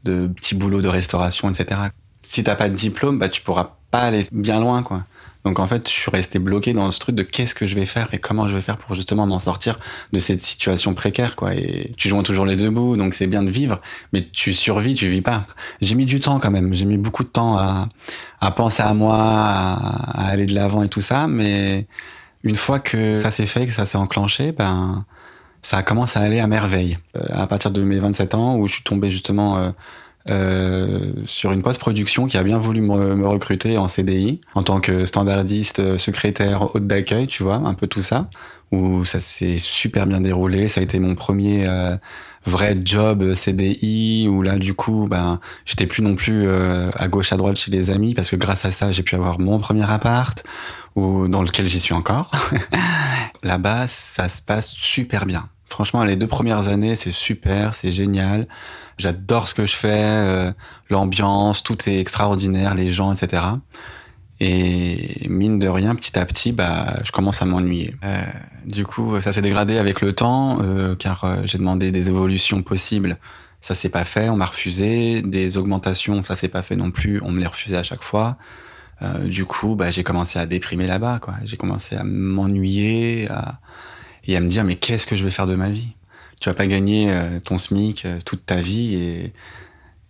petits 0.04 0.56
boulots 0.56 0.82
de 0.82 0.88
restauration, 0.88 1.50
etc 1.50 1.90
si 2.26 2.44
t'as 2.44 2.56
pas 2.56 2.70
de 2.70 2.76
diplôme, 2.76 3.20
bah 3.20 3.30
tu 3.30 3.42
pourras 3.42 3.78
pas 3.92 4.00
aller 4.00 4.26
bien 4.32 4.60
loin, 4.60 4.84
quoi. 4.84 5.04
Donc 5.46 5.60
en 5.60 5.68
fait, 5.68 5.88
je 5.88 5.94
suis 5.94 6.10
resté 6.10 6.40
bloqué 6.40 6.74
dans 6.74 6.90
ce 6.90 7.00
truc 7.00 7.16
de 7.16 7.22
qu'est-ce 7.22 7.54
que 7.54 7.68
je 7.68 7.76
vais 7.76 7.86
faire 7.86 8.12
et 8.14 8.18
comment 8.18 8.48
je 8.48 8.56
vais 8.56 8.64
faire 8.64 8.78
pour 8.78 8.96
justement 8.96 9.28
m'en 9.28 9.38
sortir 9.38 9.78
de 10.12 10.18
cette 10.18 10.42
situation 10.42 10.96
précaire, 10.96 11.36
quoi. 11.36 11.54
Et 11.54 11.94
tu 11.98 12.10
joins 12.10 12.24
toujours 12.24 12.48
les 12.48 12.56
deux 12.56 12.72
bouts, 12.72 12.98
donc 12.98 13.14
c'est 13.14 13.28
bien 13.28 13.44
de 13.44 13.52
vivre, 13.52 13.80
mais 14.12 14.28
tu 14.28 14.56
survis, 14.56 14.96
tu 14.96 15.08
vis 15.08 15.22
pas. 15.22 15.46
J'ai 15.82 15.94
mis 15.94 16.06
du 16.06 16.20
temps 16.20 16.40
quand 16.40 16.50
même. 16.50 16.74
J'ai 16.74 16.86
mis 16.86 16.98
beaucoup 16.98 17.24
de 17.24 17.30
temps 17.30 17.60
à, 17.60 17.90
à 18.42 18.52
penser 18.52 18.82
à 18.82 18.96
moi, 18.96 19.18
à, 19.20 20.28
aller 20.28 20.48
de 20.48 20.56
l'avant 20.56 20.82
et 20.82 20.90
tout 20.90 21.02
ça, 21.02 21.28
mais 21.28 21.86
une 22.44 22.56
fois 22.56 22.80
que 22.80 23.14
ça 23.16 23.30
s'est 23.30 23.48
fait, 23.48 23.68
que 23.68 23.72
ça 23.72 23.86
s'est 23.86 23.98
enclenché, 24.00 24.52
ben 24.52 25.06
ça 25.62 25.82
commence 25.82 26.16
à 26.16 26.22
aller 26.22 26.40
à 26.40 26.48
merveille. 26.48 26.98
Euh, 27.18 27.22
à 27.34 27.48
partir 27.48 27.72
de 27.72 27.84
mes 27.84 28.00
27 28.00 28.36
ans, 28.36 28.56
où 28.56 28.68
je 28.68 28.74
suis 28.74 28.84
tombé 28.84 29.10
justement 29.10 29.58
euh, 29.58 29.72
euh, 30.28 31.12
sur 31.28 31.52
une 31.52 31.62
post-production 31.62 32.26
qui 32.26 32.38
a 32.38 32.44
bien 32.44 32.58
voulu 32.58 32.82
me, 32.82 33.28
recruter 33.28 33.78
en 33.78 33.88
CDI 33.88 34.42
en 34.56 34.64
tant 34.64 34.80
que 34.80 35.06
standardiste, 35.06 35.80
euh, 35.80 35.98
secrétaire, 36.00 36.76
hôte 36.76 36.88
d'accueil, 36.88 37.28
tu 37.28 37.44
vois, 37.44 37.58
un 37.58 37.76
peu 37.76 37.86
tout 37.86 38.02
ça, 38.02 38.28
où 38.72 39.06
ça 39.06 39.20
s'est 39.20 39.60
super 39.60 40.08
bien 40.08 40.22
déroulé. 40.22 40.68
Ça 40.68 40.82
a 40.82 40.84
été 40.84 40.98
mon 40.98 41.14
premier 41.14 41.68
euh, 41.68 41.96
vrai 42.46 42.76
job 42.84 43.36
CDI, 43.36 44.28
où 44.28 44.42
là, 44.42 44.58
du 44.58 44.74
coup, 44.74 45.08
ben, 45.08 45.40
j'étais 45.66 45.86
plus 45.86 46.02
non 46.02 46.16
plus 46.16 46.48
à 46.50 47.08
gauche, 47.08 47.32
à 47.32 47.38
droite 47.38 47.58
chez 47.58 47.72
les 47.72 47.92
amis, 47.92 48.14
parce 48.16 48.30
que 48.30 48.36
grâce 48.36 48.66
à 48.66 48.72
ça, 48.72 48.92
j'ai 48.92 49.04
pu 49.04 49.16
avoir 49.16 49.40
mon 49.40 49.60
premier 49.60 49.90
appart, 49.90 50.44
ou 50.96 51.28
dans 51.28 51.44
lequel 51.44 51.68
j'y 51.68 51.80
suis 51.80 51.94
encore. 51.94 52.32
Là-bas, 53.44 53.88
ça 53.88 54.30
se 54.30 54.42
passe 54.42 54.70
super 54.70 55.26
bien. 55.26 55.50
Franchement, 55.76 56.06
les 56.06 56.16
deux 56.16 56.26
premières 56.26 56.70
années, 56.70 56.96
c'est 56.96 57.12
super, 57.12 57.76
c'est 57.76 57.92
génial. 57.92 58.48
J'adore 58.98 59.50
ce 59.50 59.54
que 59.54 59.66
je 59.66 59.76
fais, 59.76 60.06
euh, 60.06 60.54
l'ambiance, 60.90 61.64
tout 61.64 61.78
est 61.90 62.00
extraordinaire, 62.00 62.76
les 62.76 62.94
gens, 62.94 63.12
etc. 63.12 63.44
Et 64.40 65.28
mine 65.28 65.60
de 65.60 65.68
rien, 65.68 65.94
petit 65.96 66.18
à 66.18 66.26
petit, 66.26 66.54
bah, 66.54 67.02
je 67.04 67.12
commence 67.12 67.42
à 67.42 67.46
m'ennuyer. 67.46 67.94
Euh, 68.06 68.24
du 68.66 68.86
coup, 68.86 69.20
ça 69.20 69.34
s'est 69.34 69.42
dégradé 69.42 69.78
avec 69.78 70.00
le 70.00 70.14
temps, 70.14 70.60
euh, 70.62 70.96
car 70.96 71.46
j'ai 71.46 71.58
demandé 71.58 71.92
des 71.92 72.08
évolutions 72.08 72.64
possibles. 72.64 73.18
Ça 73.60 73.76
s'est 73.76 73.90
pas 73.90 74.06
fait, 74.06 74.30
on 74.30 74.38
m'a 74.38 74.46
refusé. 74.46 75.24
Des 75.24 75.58
augmentations, 75.58 76.24
ça 76.24 76.38
s'est 76.38 76.48
pas 76.48 76.62
fait 76.62 76.78
non 76.78 76.92
plus, 76.92 77.20
on 77.22 77.32
me 77.32 77.42
les 77.42 77.48
refusait 77.48 77.76
à 77.76 77.84
chaque 77.84 78.04
fois. 78.04 78.38
du 79.26 79.44
coup, 79.44 79.76
bah, 79.76 79.92
j'ai 79.92 80.06
commencé 80.06 80.40
à 80.40 80.46
déprimer 80.46 80.88
là-bas. 80.88 81.20
J'ai 81.44 81.58
commencé 81.58 81.98
à 81.98 82.06
m'ennuyer, 82.06 83.28
et 84.28 84.36
à 84.36 84.40
me 84.40 84.48
dire 84.48 84.64
mais 84.64 84.76
qu'est-ce 84.76 85.08
que 85.08 85.16
je 85.16 85.24
vais 85.24 85.32
faire 85.32 85.48
de 85.48 85.56
ma 85.56 85.70
vie? 85.70 85.90
Tu 86.40 86.50
vas 86.50 86.56
pas 86.56 86.68
gagner 86.68 87.12
euh, 87.12 87.40
ton 87.40 87.58
SMIC 87.58 88.06
euh, 88.06 88.20
toute 88.26 88.46
ta 88.46 88.58
vie 88.58 88.96
et 88.96 89.34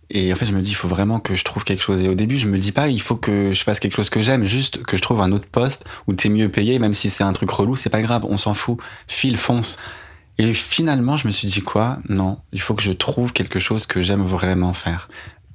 et 0.08 0.32
en 0.32 0.36
fait 0.36 0.46
je 0.46 0.52
me 0.52 0.60
dis 0.60 0.70
il 0.70 0.74
faut 0.74 0.88
vraiment 0.88 1.18
que 1.18 1.34
je 1.34 1.44
trouve 1.44 1.64
quelque 1.64 1.82
chose. 1.82 2.02
Et 2.04 2.08
au 2.08 2.14
début 2.14 2.38
je 2.38 2.48
me 2.48 2.58
dis 2.58 2.72
pas 2.72 2.88
il 2.88 3.00
faut 3.00 3.16
que 3.16 3.52
je 3.52 3.62
fasse 3.62 3.80
quelque 3.80 3.96
chose 3.96 4.10
que 4.10 4.22
j'aime 4.22 4.44
juste 4.44 4.82
que 4.84 4.96
je 4.96 5.02
trouve 5.02 5.20
un 5.20 5.32
autre 5.32 5.48
poste 5.48 5.84
où 6.06 6.12
t'es 6.12 6.28
mieux 6.28 6.48
payé 6.48 6.78
même 6.78 6.94
si 6.94 7.10
c'est 7.10 7.24
un 7.24 7.32
truc 7.32 7.50
relou 7.50 7.76
c'est 7.76 7.90
pas 7.90 8.02
grave 8.02 8.24
on 8.28 8.38
s'en 8.38 8.54
fout. 8.54 8.78
File 9.06 9.36
fonce. 9.36 9.78
Et 10.38 10.52
finalement 10.52 11.16
je 11.16 11.26
me 11.26 11.32
suis 11.32 11.48
dit 11.48 11.62
quoi? 11.62 11.98
Non 12.08 12.38
il 12.52 12.60
faut 12.60 12.74
que 12.74 12.82
je 12.82 12.92
trouve 12.92 13.32
quelque 13.32 13.58
chose 13.58 13.86
que 13.86 14.00
j'aime 14.02 14.22
vraiment 14.22 14.72
faire 14.72 15.08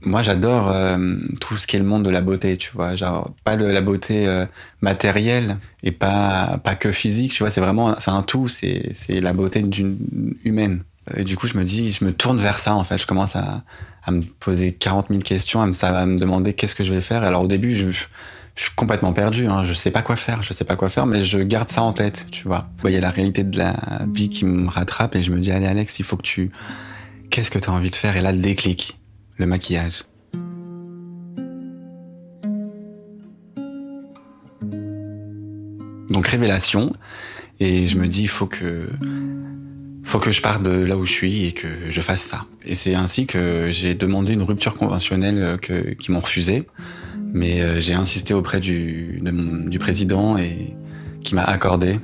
moi, 0.03 0.22
j'adore 0.22 0.70
euh, 0.70 0.98
tout 1.39 1.58
ce 1.58 1.67
qui 1.67 1.75
est 1.75 1.79
le 1.79 1.86
monde 1.86 2.03
de 2.03 2.10
la 2.10 2.22
beauté, 2.22 2.58
tu 2.58 2.72
vois. 2.74 2.96
Genre, 2.96 3.31
pas 3.43 3.55
le, 3.55 3.72
la 3.72 3.81
beauté 3.81 4.27
euh, 4.27 4.46
matérielle 4.81 5.58
et 5.84 5.91
pas, 5.91 6.60
pas 6.63 6.75
que 6.75 6.91
physique, 6.91 7.34
tu 7.34 7.43
vois. 7.43 7.51
C'est 7.51 7.62
vraiment, 7.62 7.96
c'est 8.00 8.12
un 8.12 8.24
tout, 8.24 8.48
c'est, 8.48 8.91
c'est 8.93 9.20
la 9.22 9.34
beauté 9.34 9.62
d'une 9.62 10.36
humaine. 10.43 10.84
Et 11.15 11.24
du 11.24 11.38
coup, 11.38 11.48
je 11.48 11.58
me 11.58 11.63
dis, 11.63 11.91
je 11.91 12.03
me 12.03 12.13
tourne 12.13 12.39
vers 12.39 12.60
ça, 12.60 12.74
en 12.75 12.84
fait. 12.84 12.98
Je 12.98 13.05
commence 13.05 13.36
à, 13.36 13.63
à 14.03 14.12
me 14.12 14.22
poser 14.22 14.72
40 14.74 15.08
000 15.10 15.22
questions, 15.22 15.62
à 15.62 15.67
me, 15.67 15.86
à 15.86 16.05
me 16.05 16.17
demander 16.17 16.53
qu'est-ce 16.53 16.75
que 16.75 16.84
je 16.84 16.93
vais 16.93 17.01
faire. 17.01 17.24
Alors, 17.24 17.43
au 17.43 17.48
début, 17.48 17.75
je, 17.75 17.91
je 17.91 18.63
suis 18.63 18.72
complètement 18.75 19.13
perdu, 19.13 19.48
hein. 19.48 19.65
je 19.65 19.74
sais 19.74 19.91
pas 19.91 20.01
quoi 20.01 20.15
faire, 20.15 20.43
je 20.43 20.53
sais 20.53 20.65
pas 20.65 20.75
quoi 20.75 20.89
faire, 20.89 21.05
mais 21.05 21.24
je 21.24 21.39
garde 21.39 21.70
ça 21.70 21.84
en 21.84 21.93
tête, 21.93 22.27
tu 22.31 22.48
vois. 22.48 22.70
Il 22.84 22.91
y 22.91 23.00
la 23.00 23.10
réalité 23.10 23.43
de 23.43 23.58
la 23.58 23.75
vie 24.13 24.29
qui 24.29 24.46
me 24.46 24.67
rattrape 24.70 25.15
et 25.15 25.24
je 25.24 25.31
me 25.31 25.39
dis, 25.39 25.51
allez, 25.51 25.67
Alex, 25.67 26.00
il 26.00 26.05
faut 26.05 26.17
que 26.17 26.24
tu, 26.24 26.51
qu'est-ce 27.29 27.50
que 27.50 27.60
tu 27.60 27.70
as 27.70 27.74
envie 27.74 27.89
de 27.89 27.96
faire? 27.96 28.17
Et 28.17 28.22
là, 28.22 28.31
le 28.31 28.39
déclic 28.39 29.00
maquillage. 29.45 30.03
Donc 36.10 36.27
révélation, 36.27 36.93
et 37.60 37.88
je 37.88 37.98
me 37.98 38.07
dis 38.07 38.24
il 38.24 38.27
faut 38.27 38.48
que 38.48 38.89
faut 40.03 40.19
que 40.19 40.31
je 40.31 40.41
parte 40.41 40.62
de 40.62 40.71
là 40.71 40.98
où 40.98 41.05
je 41.05 41.12
suis 41.12 41.45
et 41.45 41.53
que 41.53 41.67
je 41.89 42.01
fasse 42.01 42.21
ça. 42.21 42.45
Et 42.65 42.75
c'est 42.75 42.95
ainsi 42.95 43.25
que 43.25 43.69
j'ai 43.71 43.95
demandé 43.95 44.33
une 44.33 44.43
rupture 44.43 44.75
conventionnelle 44.75 45.57
que, 45.62 45.93
qui 45.93 46.12
m'ont 46.12 46.19
refusé. 46.19 46.67
Mais 47.33 47.62
euh, 47.62 47.79
j'ai 47.79 47.93
insisté 47.93 48.33
auprès 48.33 48.60
du 48.60 49.21
président 49.79 50.38
et 50.38 50.75
qui 51.23 51.35
m'a 51.35 51.43
accordé. 51.43 51.99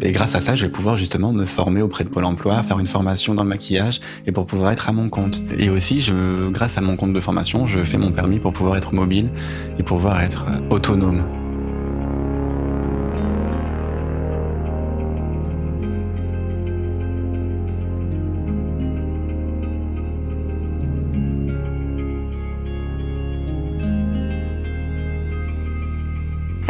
Et 0.00 0.10
grâce 0.12 0.34
à 0.34 0.40
ça, 0.40 0.54
je 0.54 0.66
vais 0.66 0.72
pouvoir 0.72 0.96
justement 0.96 1.32
me 1.32 1.44
former 1.44 1.82
auprès 1.82 2.04
de 2.04 2.08
Pôle 2.08 2.24
emploi, 2.24 2.62
faire 2.62 2.78
une 2.78 2.86
formation 2.86 3.34
dans 3.34 3.42
le 3.42 3.48
maquillage 3.48 4.00
et 4.26 4.32
pour 4.32 4.46
pouvoir 4.46 4.72
être 4.72 4.88
à 4.88 4.92
mon 4.92 5.08
compte. 5.08 5.40
Et 5.58 5.70
aussi, 5.70 6.04
grâce 6.50 6.78
à 6.78 6.80
mon 6.80 6.96
compte 6.96 7.12
de 7.12 7.20
formation, 7.20 7.66
je 7.66 7.84
fais 7.84 7.98
mon 7.98 8.12
permis 8.12 8.38
pour 8.38 8.52
pouvoir 8.52 8.76
être 8.76 8.94
mobile 8.94 9.30
et 9.78 9.82
pouvoir 9.82 10.20
être 10.20 10.46
euh, 10.48 10.74
autonome. 10.74 11.41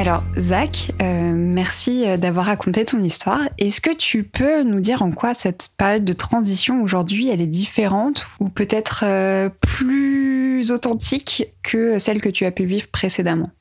Alors, 0.04 0.24
Zach, 0.36 0.90
euh, 1.00 1.32
merci 1.32 2.04
euh, 2.04 2.16
d'avoir 2.16 2.46
raconté 2.46 2.84
ton 2.84 3.00
histoire. 3.04 3.42
Est-ce 3.58 3.80
que 3.80 3.94
tu 3.94 4.24
peux 4.24 4.64
nous 4.64 4.80
dire 4.80 5.00
en 5.02 5.12
quoi 5.12 5.32
cette 5.32 5.70
période 5.76 6.04
de 6.04 6.12
transition 6.12 6.82
aujourd'hui, 6.82 7.28
est 7.28 7.46
différente 7.46 8.26
ou 8.40 8.48
peut-être 8.48 9.04
euh, 9.06 9.48
plus 9.60 10.72
authentique 10.72 11.54
que 11.62 12.00
celle 12.00 12.20
que 12.20 12.28
tu 12.28 12.44
as 12.44 12.50
pu 12.50 12.64
vivre 12.64 12.88
précédemment? 12.88 13.52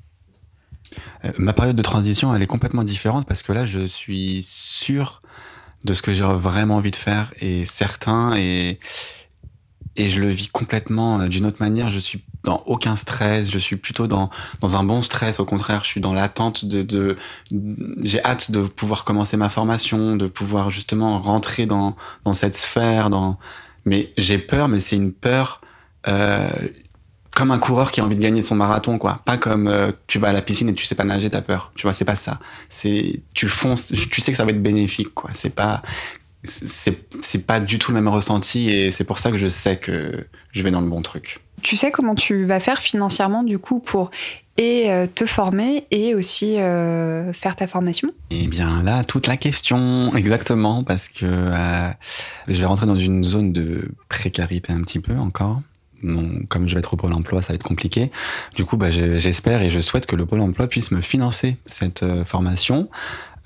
Ma 1.37 1.53
période 1.53 1.75
de 1.75 1.83
transition, 1.83 2.33
elle 2.33 2.41
est 2.41 2.47
complètement 2.47 2.83
différente 2.83 3.27
parce 3.27 3.43
que 3.43 3.53
là, 3.53 3.65
je 3.65 3.85
suis 3.85 4.41
sûr 4.41 5.21
de 5.83 5.93
ce 5.93 6.01
que 6.01 6.11
j'ai 6.11 6.23
vraiment 6.23 6.77
envie 6.77 6.89
de 6.89 6.95
faire 6.95 7.35
et 7.39 7.67
certain 7.67 8.35
et, 8.35 8.79
et 9.95 10.09
je 10.09 10.19
le 10.19 10.29
vis 10.29 10.47
complètement 10.47 11.27
d'une 11.27 11.45
autre 11.45 11.57
manière. 11.59 11.89
Je 11.89 11.99
suis 11.99 12.23
dans 12.43 12.63
aucun 12.65 12.95
stress, 12.95 13.51
je 13.51 13.59
suis 13.59 13.75
plutôt 13.75 14.07
dans, 14.07 14.29
dans 14.61 14.75
un 14.75 14.83
bon 14.83 15.01
stress, 15.01 15.39
au 15.39 15.45
contraire, 15.45 15.81
je 15.83 15.89
suis 15.89 16.01
dans 16.01 16.13
l'attente 16.13 16.65
de, 16.65 16.81
de, 16.81 17.17
j'ai 18.01 18.23
hâte 18.23 18.51
de 18.51 18.61
pouvoir 18.61 19.03
commencer 19.03 19.37
ma 19.37 19.49
formation, 19.49 20.15
de 20.15 20.27
pouvoir 20.27 20.69
justement 20.71 21.19
rentrer 21.19 21.65
dans, 21.65 21.95
dans 22.25 22.33
cette 22.33 22.55
sphère, 22.55 23.09
dans, 23.09 23.37
mais 23.85 24.11
j'ai 24.17 24.39
peur, 24.39 24.67
mais 24.67 24.79
c'est 24.79 24.95
une 24.95 25.11
peur, 25.11 25.61
euh, 26.07 26.49
comme 27.33 27.51
un 27.51 27.59
coureur 27.59 27.91
qui 27.91 28.01
a 28.01 28.05
envie 28.05 28.15
de 28.15 28.21
gagner 28.21 28.41
son 28.41 28.55
marathon, 28.55 28.97
quoi. 28.97 29.21
Pas 29.23 29.37
comme 29.37 29.67
euh, 29.67 29.91
tu 30.07 30.19
vas 30.19 30.29
à 30.29 30.33
la 30.33 30.41
piscine 30.41 30.67
et 30.69 30.73
tu 30.73 30.85
sais 30.85 30.95
pas 30.95 31.05
nager, 31.05 31.29
t'as 31.29 31.41
peur. 31.41 31.71
Tu 31.75 31.83
vois, 31.83 31.93
c'est 31.93 32.03
pas 32.05 32.17
ça. 32.17 32.39
C'est 32.69 33.21
tu 33.33 33.47
fonces, 33.47 33.87
tu 33.87 34.19
sais 34.19 34.31
que 34.31 34.37
ça 34.37 34.43
va 34.43 34.51
être 34.51 34.61
bénéfique, 34.61 35.13
quoi. 35.13 35.29
C'est 35.33 35.49
pas 35.49 35.81
c'est 36.43 36.97
c'est 37.21 37.45
pas 37.45 37.59
du 37.59 37.79
tout 37.79 37.91
le 37.91 37.95
même 38.01 38.07
ressenti 38.07 38.69
et 38.69 38.91
c'est 38.91 39.03
pour 39.03 39.19
ça 39.19 39.31
que 39.31 39.37
je 39.37 39.47
sais 39.47 39.77
que 39.77 40.25
je 40.51 40.63
vais 40.63 40.71
dans 40.71 40.81
le 40.81 40.89
bon 40.89 41.01
truc. 41.01 41.39
Tu 41.61 41.77
sais 41.77 41.91
comment 41.91 42.15
tu 42.15 42.45
vas 42.45 42.59
faire 42.59 42.79
financièrement 42.79 43.43
du 43.43 43.59
coup 43.59 43.79
pour 43.79 44.09
et 44.57 44.91
euh, 44.91 45.07
te 45.07 45.25
former 45.25 45.85
et 45.91 46.13
aussi 46.13 46.57
euh, 46.57 47.33
faire 47.33 47.55
ta 47.55 47.67
formation? 47.67 48.09
Eh 48.29 48.47
bien 48.47 48.83
là, 48.83 49.03
toute 49.03 49.27
la 49.27 49.37
question, 49.37 50.13
exactement, 50.15 50.83
parce 50.83 51.07
que 51.07 51.25
euh, 51.25 51.89
je 52.47 52.59
vais 52.59 52.65
rentrer 52.65 52.85
dans 52.85 52.95
une 52.95 53.23
zone 53.23 53.53
de 53.53 53.89
précarité 54.09 54.73
un 54.73 54.81
petit 54.81 54.99
peu 54.99 55.15
encore. 55.15 55.61
Donc, 56.03 56.47
comme 56.47 56.67
je 56.67 56.73
vais 56.73 56.79
être 56.79 56.95
au 56.95 56.97
Pôle 56.97 57.13
emploi, 57.13 57.43
ça 57.43 57.49
va 57.49 57.55
être 57.55 57.63
compliqué. 57.63 58.11
Du 58.55 58.65
coup, 58.65 58.75
bah, 58.75 58.89
j'espère 58.89 59.61
et 59.61 59.69
je 59.69 59.79
souhaite 59.79 60.07
que 60.07 60.15
le 60.15 60.25
Pôle 60.25 60.41
emploi 60.41 60.67
puisse 60.67 60.89
me 60.89 60.99
financer 60.99 61.57
cette 61.67 62.03
formation. 62.25 62.89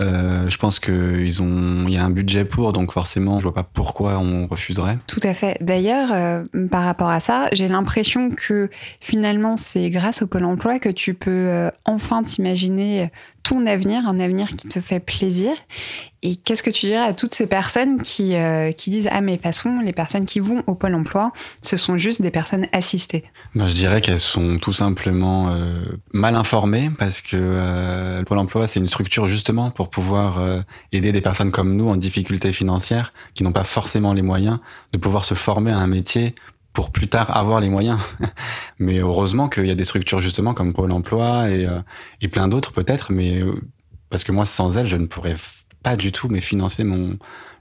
Euh, 0.02 0.50
je 0.50 0.58
pense 0.58 0.80
qu'ils 0.80 1.42
ont, 1.42 1.86
il 1.88 1.94
y 1.94 1.98
a 1.98 2.04
un 2.04 2.10
budget 2.10 2.44
pour, 2.44 2.74
donc 2.74 2.92
forcément, 2.92 3.40
je 3.40 3.44
vois 3.44 3.54
pas 3.54 3.64
pourquoi 3.64 4.18
on 4.20 4.48
refuserait. 4.48 4.98
Tout 5.08 5.22
à 5.24 5.34
fait. 5.34 5.58
D'ailleurs, 5.62 6.10
euh, 6.12 6.44
par 6.70 6.84
rapport 6.84 7.10
à 7.10 7.20
ça, 7.20 7.48
j'ai 7.54 7.68
l'impression 7.68 8.30
que 8.30 8.70
finalement, 9.00 9.56
c'est 9.56 9.90
grâce 9.90 10.22
au 10.22 10.28
Pôle 10.28 10.46
Emploi 10.46 10.80
que 10.80 10.90
tu 10.90 11.14
peux 11.14 11.32
euh, 11.32 11.70
enfin 11.86 12.24
t'imaginer 12.24 13.10
ton 13.44 13.68
avenir, 13.68 14.08
un 14.08 14.20
avenir 14.20 14.56
qui 14.56 14.68
te 14.68 14.82
fait 14.82 15.00
plaisir. 15.00 15.52
Et 16.24 16.36
qu'est-ce 16.36 16.64
que 16.64 16.72
tu 16.72 16.88
dirais 16.88 17.06
à 17.06 17.14
toutes 17.14 17.36
ces 17.36 17.46
personnes 17.46 18.02
qui, 18.02 18.34
qui 18.76 18.90
disent 18.90 19.08
ah 19.12 19.22
mais 19.22 19.34
de 19.34 19.38
toute 19.38 19.44
façon 19.44 19.80
les 19.82 19.94
personnes 19.94 20.26
qui 20.26 20.40
vont 20.40 20.64
au 20.66 20.74
pôle 20.74 20.96
emploi 20.96 21.32
ce 21.62 21.78
sont 21.78 21.98
juste 21.98 22.24
des 22.24 22.32
personnes 22.32 22.66
assistées? 22.72 23.24
Ben, 23.54 23.68
Je 23.68 23.76
dirais 23.76 24.02
qu'elles 24.02 24.20
sont 24.20 24.58
tout 24.58 24.74
simplement 24.74 25.56
mal 26.12 26.36
informées 26.36 26.90
parce 26.98 27.22
que 27.22 27.38
le 27.38 28.24
pôle 28.24 28.40
emploi 28.40 28.66
c'est 28.66 28.80
une 28.80 28.88
structure 28.88 29.28
justement 29.28 29.70
pour 29.70 29.85
pour 29.86 30.04
pouvoir 30.04 30.40
euh, 30.40 30.62
aider 30.92 31.12
des 31.12 31.22
personnes 31.22 31.52
comme 31.52 31.76
nous 31.76 31.88
en 31.88 31.96
difficulté 31.96 32.52
financière, 32.52 33.14
qui 33.36 33.44
n'ont 33.44 33.52
pas 33.52 33.64
forcément 33.64 34.14
les 34.14 34.24
moyens 34.24 34.58
de 34.94 34.98
pouvoir 34.98 35.24
se 35.26 35.36
former 35.36 35.72
à 35.72 35.78
un 35.78 35.86
métier 35.86 36.34
pour 36.74 36.90
plus 36.90 37.08
tard 37.08 37.38
avoir 37.38 37.60
les 37.60 37.70
moyens. 37.70 38.00
mais 38.80 38.98
heureusement 38.98 39.48
qu'il 39.48 39.68
y 39.68 39.72
a 39.72 39.76
des 39.76 39.84
structures 39.84 40.22
justement 40.22 40.56
comme 40.56 40.74
Pôle 40.74 40.92
Emploi 40.92 41.52
et, 41.52 41.68
euh, 41.68 41.80
et 42.22 42.28
plein 42.28 42.48
d'autres 42.48 42.72
peut-être, 42.72 43.12
mais 43.12 43.42
euh, 43.42 43.54
parce 44.10 44.24
que 44.24 44.32
moi 44.32 44.48
sans 44.48 44.76
elles, 44.76 44.88
je 44.88 44.98
ne 44.98 45.06
pourrais 45.06 45.36
pas 45.84 45.96
du 45.96 46.12
tout 46.12 46.30
mais 46.30 46.42
financer 46.42 46.84
mon 46.84 47.20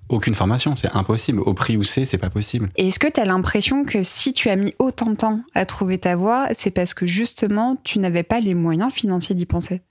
aucune 0.09 0.35
formation, 0.35 0.77
c'est 0.77 0.95
impossible. 0.97 1.41
Au 1.41 1.53
prix 1.53 1.77
où 1.77 1.83
c'est, 1.83 2.07
c'est 2.07 2.19
pas 2.19 2.31
possible. 2.31 2.71
Est-ce 2.77 2.99
que 2.99 3.07
tu 3.07 3.21
as 3.21 3.25
l'impression 3.27 3.85
que 3.85 4.03
si 4.03 4.33
tu 4.33 4.49
as 4.49 4.57
mis 4.57 4.75
autant 4.79 5.11
de 5.11 5.17
temps 5.17 5.41
à 5.55 5.67
trouver 5.67 5.99
ta 5.99 6.17
voie, 6.17 6.49
c'est 6.55 6.71
parce 6.71 6.95
que 6.95 7.07
justement 7.07 7.77
tu 7.85 7.99
n'avais 7.99 8.23
pas 8.23 8.41
les 8.41 8.55
moyens 8.55 8.93
financiers 8.93 9.35
d'y 9.35 9.47
penser? 9.47 9.83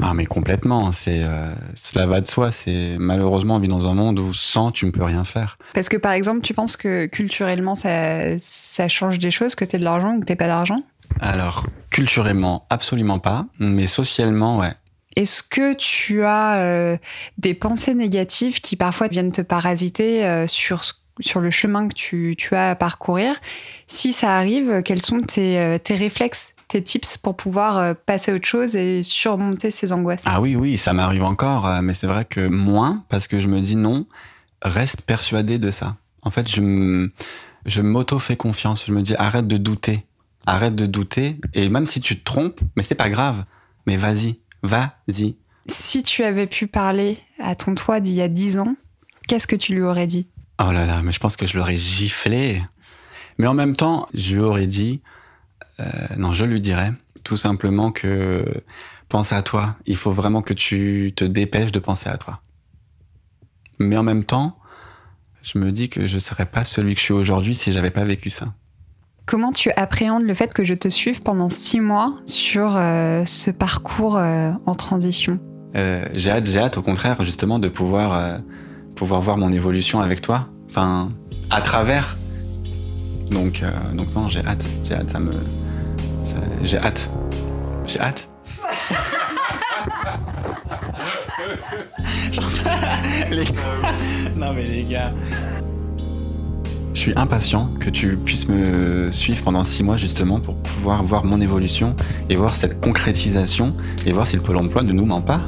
Ah 0.00 0.14
mais 0.14 0.26
complètement, 0.26 0.92
c'est 0.92 1.22
euh, 1.22 1.52
cela 1.74 2.06
va 2.06 2.20
de 2.20 2.26
soi. 2.26 2.52
C'est 2.52 2.96
malheureusement 2.98 3.56
on 3.56 3.58
vit 3.58 3.68
dans 3.68 3.88
un 3.88 3.94
monde 3.94 4.18
où 4.18 4.32
sans 4.32 4.70
tu 4.70 4.86
ne 4.86 4.90
peux 4.90 5.02
rien 5.02 5.24
faire. 5.24 5.58
Parce 5.74 5.88
que 5.88 5.96
par 5.96 6.12
exemple, 6.12 6.40
tu 6.42 6.54
penses 6.54 6.76
que 6.76 7.06
culturellement 7.06 7.74
ça, 7.74 8.38
ça 8.38 8.88
change 8.88 9.18
des 9.18 9.30
choses, 9.30 9.54
que 9.54 9.64
tu 9.64 9.78
de 9.78 9.84
l'argent 9.84 10.14
ou 10.14 10.20
que 10.20 10.26
t'aies 10.26 10.36
pas 10.36 10.46
d'argent? 10.46 10.82
Alors 11.20 11.66
culturellement 11.90 12.66
absolument 12.70 13.18
pas, 13.18 13.46
mais 13.58 13.86
socialement 13.86 14.58
ouais. 14.58 14.74
Est-ce 15.16 15.42
que 15.42 15.74
tu 15.74 16.22
as 16.22 16.58
euh, 16.58 16.96
des 17.38 17.54
pensées 17.54 17.94
négatives 17.94 18.60
qui 18.60 18.76
parfois 18.76 19.08
viennent 19.08 19.32
te 19.32 19.40
parasiter 19.40 20.24
euh, 20.24 20.46
sur 20.46 20.82
sur 21.20 21.40
le 21.40 21.50
chemin 21.50 21.88
que 21.88 21.94
tu, 21.94 22.36
tu, 22.38 22.54
as 22.54 22.70
à 22.70 22.74
parcourir? 22.76 23.34
Si 23.88 24.12
ça 24.12 24.36
arrive, 24.36 24.82
quels 24.84 25.02
sont 25.02 25.20
tes, 25.20 25.78
tes 25.82 25.96
réflexes? 25.96 26.54
Tes 26.68 26.82
tips 26.82 27.16
pour 27.16 27.36
pouvoir 27.36 27.78
euh, 27.78 27.94
passer 27.94 28.30
à 28.30 28.34
autre 28.34 28.46
chose 28.46 28.76
et 28.76 29.02
surmonter 29.02 29.70
ces 29.70 29.92
angoisses 29.92 30.22
Ah 30.26 30.40
oui, 30.40 30.54
oui, 30.54 30.78
ça 30.78 30.92
m'arrive 30.92 31.24
encore, 31.24 31.66
euh, 31.66 31.80
mais 31.82 31.94
c'est 31.94 32.06
vrai 32.06 32.24
que 32.24 32.46
moins, 32.46 33.04
parce 33.08 33.26
que 33.26 33.40
je 33.40 33.48
me 33.48 33.60
dis 33.60 33.74
non, 33.74 34.06
reste 34.62 35.00
persuadé 35.02 35.58
de 35.58 35.70
ça. 35.70 35.96
En 36.22 36.30
fait, 36.30 36.48
je, 36.48 37.08
je 37.64 37.80
m'auto-fais 37.80 38.36
confiance, 38.36 38.84
je 38.86 38.92
me 38.92 39.02
dis 39.02 39.14
arrête 39.16 39.48
de 39.48 39.56
douter, 39.56 40.04
arrête 40.46 40.76
de 40.76 40.86
douter, 40.86 41.36
et 41.54 41.68
même 41.70 41.86
si 41.86 42.00
tu 42.00 42.18
te 42.18 42.24
trompes, 42.24 42.60
mais 42.76 42.82
c'est 42.82 42.94
pas 42.94 43.08
grave, 43.10 43.44
mais 43.86 43.96
vas-y, 43.96 44.38
vas-y. 44.62 45.36
Si 45.68 46.02
tu 46.02 46.22
avais 46.22 46.46
pu 46.46 46.66
parler 46.66 47.18
à 47.38 47.54
ton 47.54 47.74
toi 47.74 48.00
d'il 48.00 48.14
y 48.14 48.22
a 48.22 48.28
dix 48.28 48.58
ans, 48.58 48.74
qu'est-ce 49.26 49.46
que 49.46 49.56
tu 49.56 49.74
lui 49.74 49.82
aurais 49.82 50.06
dit? 50.06 50.26
Oh 50.62 50.72
là 50.72 50.84
là, 50.84 51.02
mais 51.02 51.12
je 51.12 51.20
pense 51.20 51.36
que 51.36 51.46
je 51.46 51.56
l'aurais 51.56 51.76
giflé. 51.76 52.62
Mais 53.38 53.46
en 53.46 53.54
même 53.54 53.76
temps, 53.76 54.08
je 54.12 54.34
lui 54.34 54.42
aurais 54.42 54.66
dit, 54.66 55.00
euh, 55.80 55.84
non, 56.16 56.34
je 56.34 56.44
lui 56.44 56.60
dirais 56.60 56.92
tout 57.24 57.36
simplement 57.36 57.90
que 57.90 58.44
pense 59.08 59.32
à 59.32 59.42
toi. 59.42 59.76
Il 59.86 59.96
faut 59.96 60.12
vraiment 60.12 60.42
que 60.42 60.54
tu 60.54 61.12
te 61.16 61.24
dépêches 61.24 61.72
de 61.72 61.78
penser 61.78 62.08
à 62.08 62.18
toi. 62.18 62.40
Mais 63.78 63.96
en 63.96 64.02
même 64.02 64.24
temps, 64.24 64.58
je 65.42 65.58
me 65.58 65.72
dis 65.72 65.88
que 65.88 66.06
je 66.06 66.16
ne 66.16 66.20
serais 66.20 66.46
pas 66.46 66.64
celui 66.64 66.94
que 66.94 67.00
je 67.00 67.04
suis 67.04 67.14
aujourd'hui 67.14 67.54
si 67.54 67.72
j'avais 67.72 67.90
pas 67.90 68.04
vécu 68.04 68.30
ça. 68.30 68.52
Comment 69.26 69.52
tu 69.52 69.70
appréhendes 69.72 70.22
le 70.22 70.34
fait 70.34 70.54
que 70.54 70.64
je 70.64 70.74
te 70.74 70.88
suive 70.88 71.22
pendant 71.22 71.50
six 71.50 71.80
mois 71.80 72.16
sur 72.24 72.76
euh, 72.76 73.24
ce 73.24 73.50
parcours 73.50 74.16
euh, 74.16 74.52
en 74.66 74.74
transition? 74.74 75.38
J'ai 75.74 76.30
hâte, 76.30 76.46
j'ai 76.46 76.58
hâte 76.58 76.76
au 76.76 76.82
contraire 76.82 77.22
justement 77.22 77.60
de 77.60 77.68
pouvoir, 77.68 78.40
pouvoir 78.96 79.20
voir 79.20 79.36
mon 79.36 79.52
évolution 79.52 80.00
avec 80.00 80.22
toi. 80.22 80.48
Enfin, 80.68 81.12
à 81.50 81.60
travers. 81.60 82.16
Donc, 83.30 83.62
donc 83.92 84.12
non, 84.16 84.28
j'ai 84.28 84.44
hâte, 84.44 84.64
j'ai 84.82 84.94
hâte, 84.94 85.10
ça 85.10 85.20
me, 85.20 85.30
j'ai 86.62 86.78
hâte. 86.78 87.08
J'ai 87.86 88.00
hâte. 88.00 88.28
non 94.36 94.52
mais 94.52 94.64
les 94.64 94.84
gars. 94.84 95.12
Je 96.94 97.00
suis 97.00 97.12
impatient 97.16 97.70
que 97.78 97.90
tu 97.90 98.16
puisses 98.16 98.48
me 98.48 99.12
suivre 99.12 99.44
pendant 99.44 99.62
six 99.62 99.84
mois 99.84 99.96
justement 99.96 100.40
pour 100.40 100.56
pouvoir 100.56 101.04
voir 101.04 101.24
mon 101.24 101.40
évolution 101.40 101.94
et 102.28 102.34
voir 102.34 102.56
cette 102.56 102.80
concrétisation 102.80 103.72
et 104.04 104.10
voir 104.12 104.26
si 104.26 104.34
le 104.36 104.42
pôle 104.42 104.56
emploi 104.56 104.82
ne 104.82 104.92
nous 104.92 105.06
ment 105.06 105.22
pas. 105.22 105.42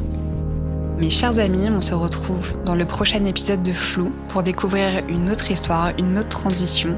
Mes 1.00 1.10
chers 1.10 1.38
amis, 1.38 1.68
on 1.70 1.80
se 1.80 1.94
retrouve 1.94 2.52
dans 2.64 2.74
le 2.74 2.84
prochain 2.84 3.24
épisode 3.24 3.62
de 3.62 3.72
Flou 3.72 4.12
pour 4.28 4.42
découvrir 4.42 5.02
une 5.08 5.30
autre 5.30 5.50
histoire, 5.50 5.92
une 5.98 6.18
autre 6.18 6.28
transition 6.28 6.94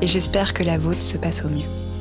et 0.00 0.06
j'espère 0.06 0.54
que 0.54 0.64
la 0.64 0.78
vôtre 0.78 1.00
se 1.00 1.16
passe 1.16 1.44
au 1.44 1.48
mieux. 1.48 1.91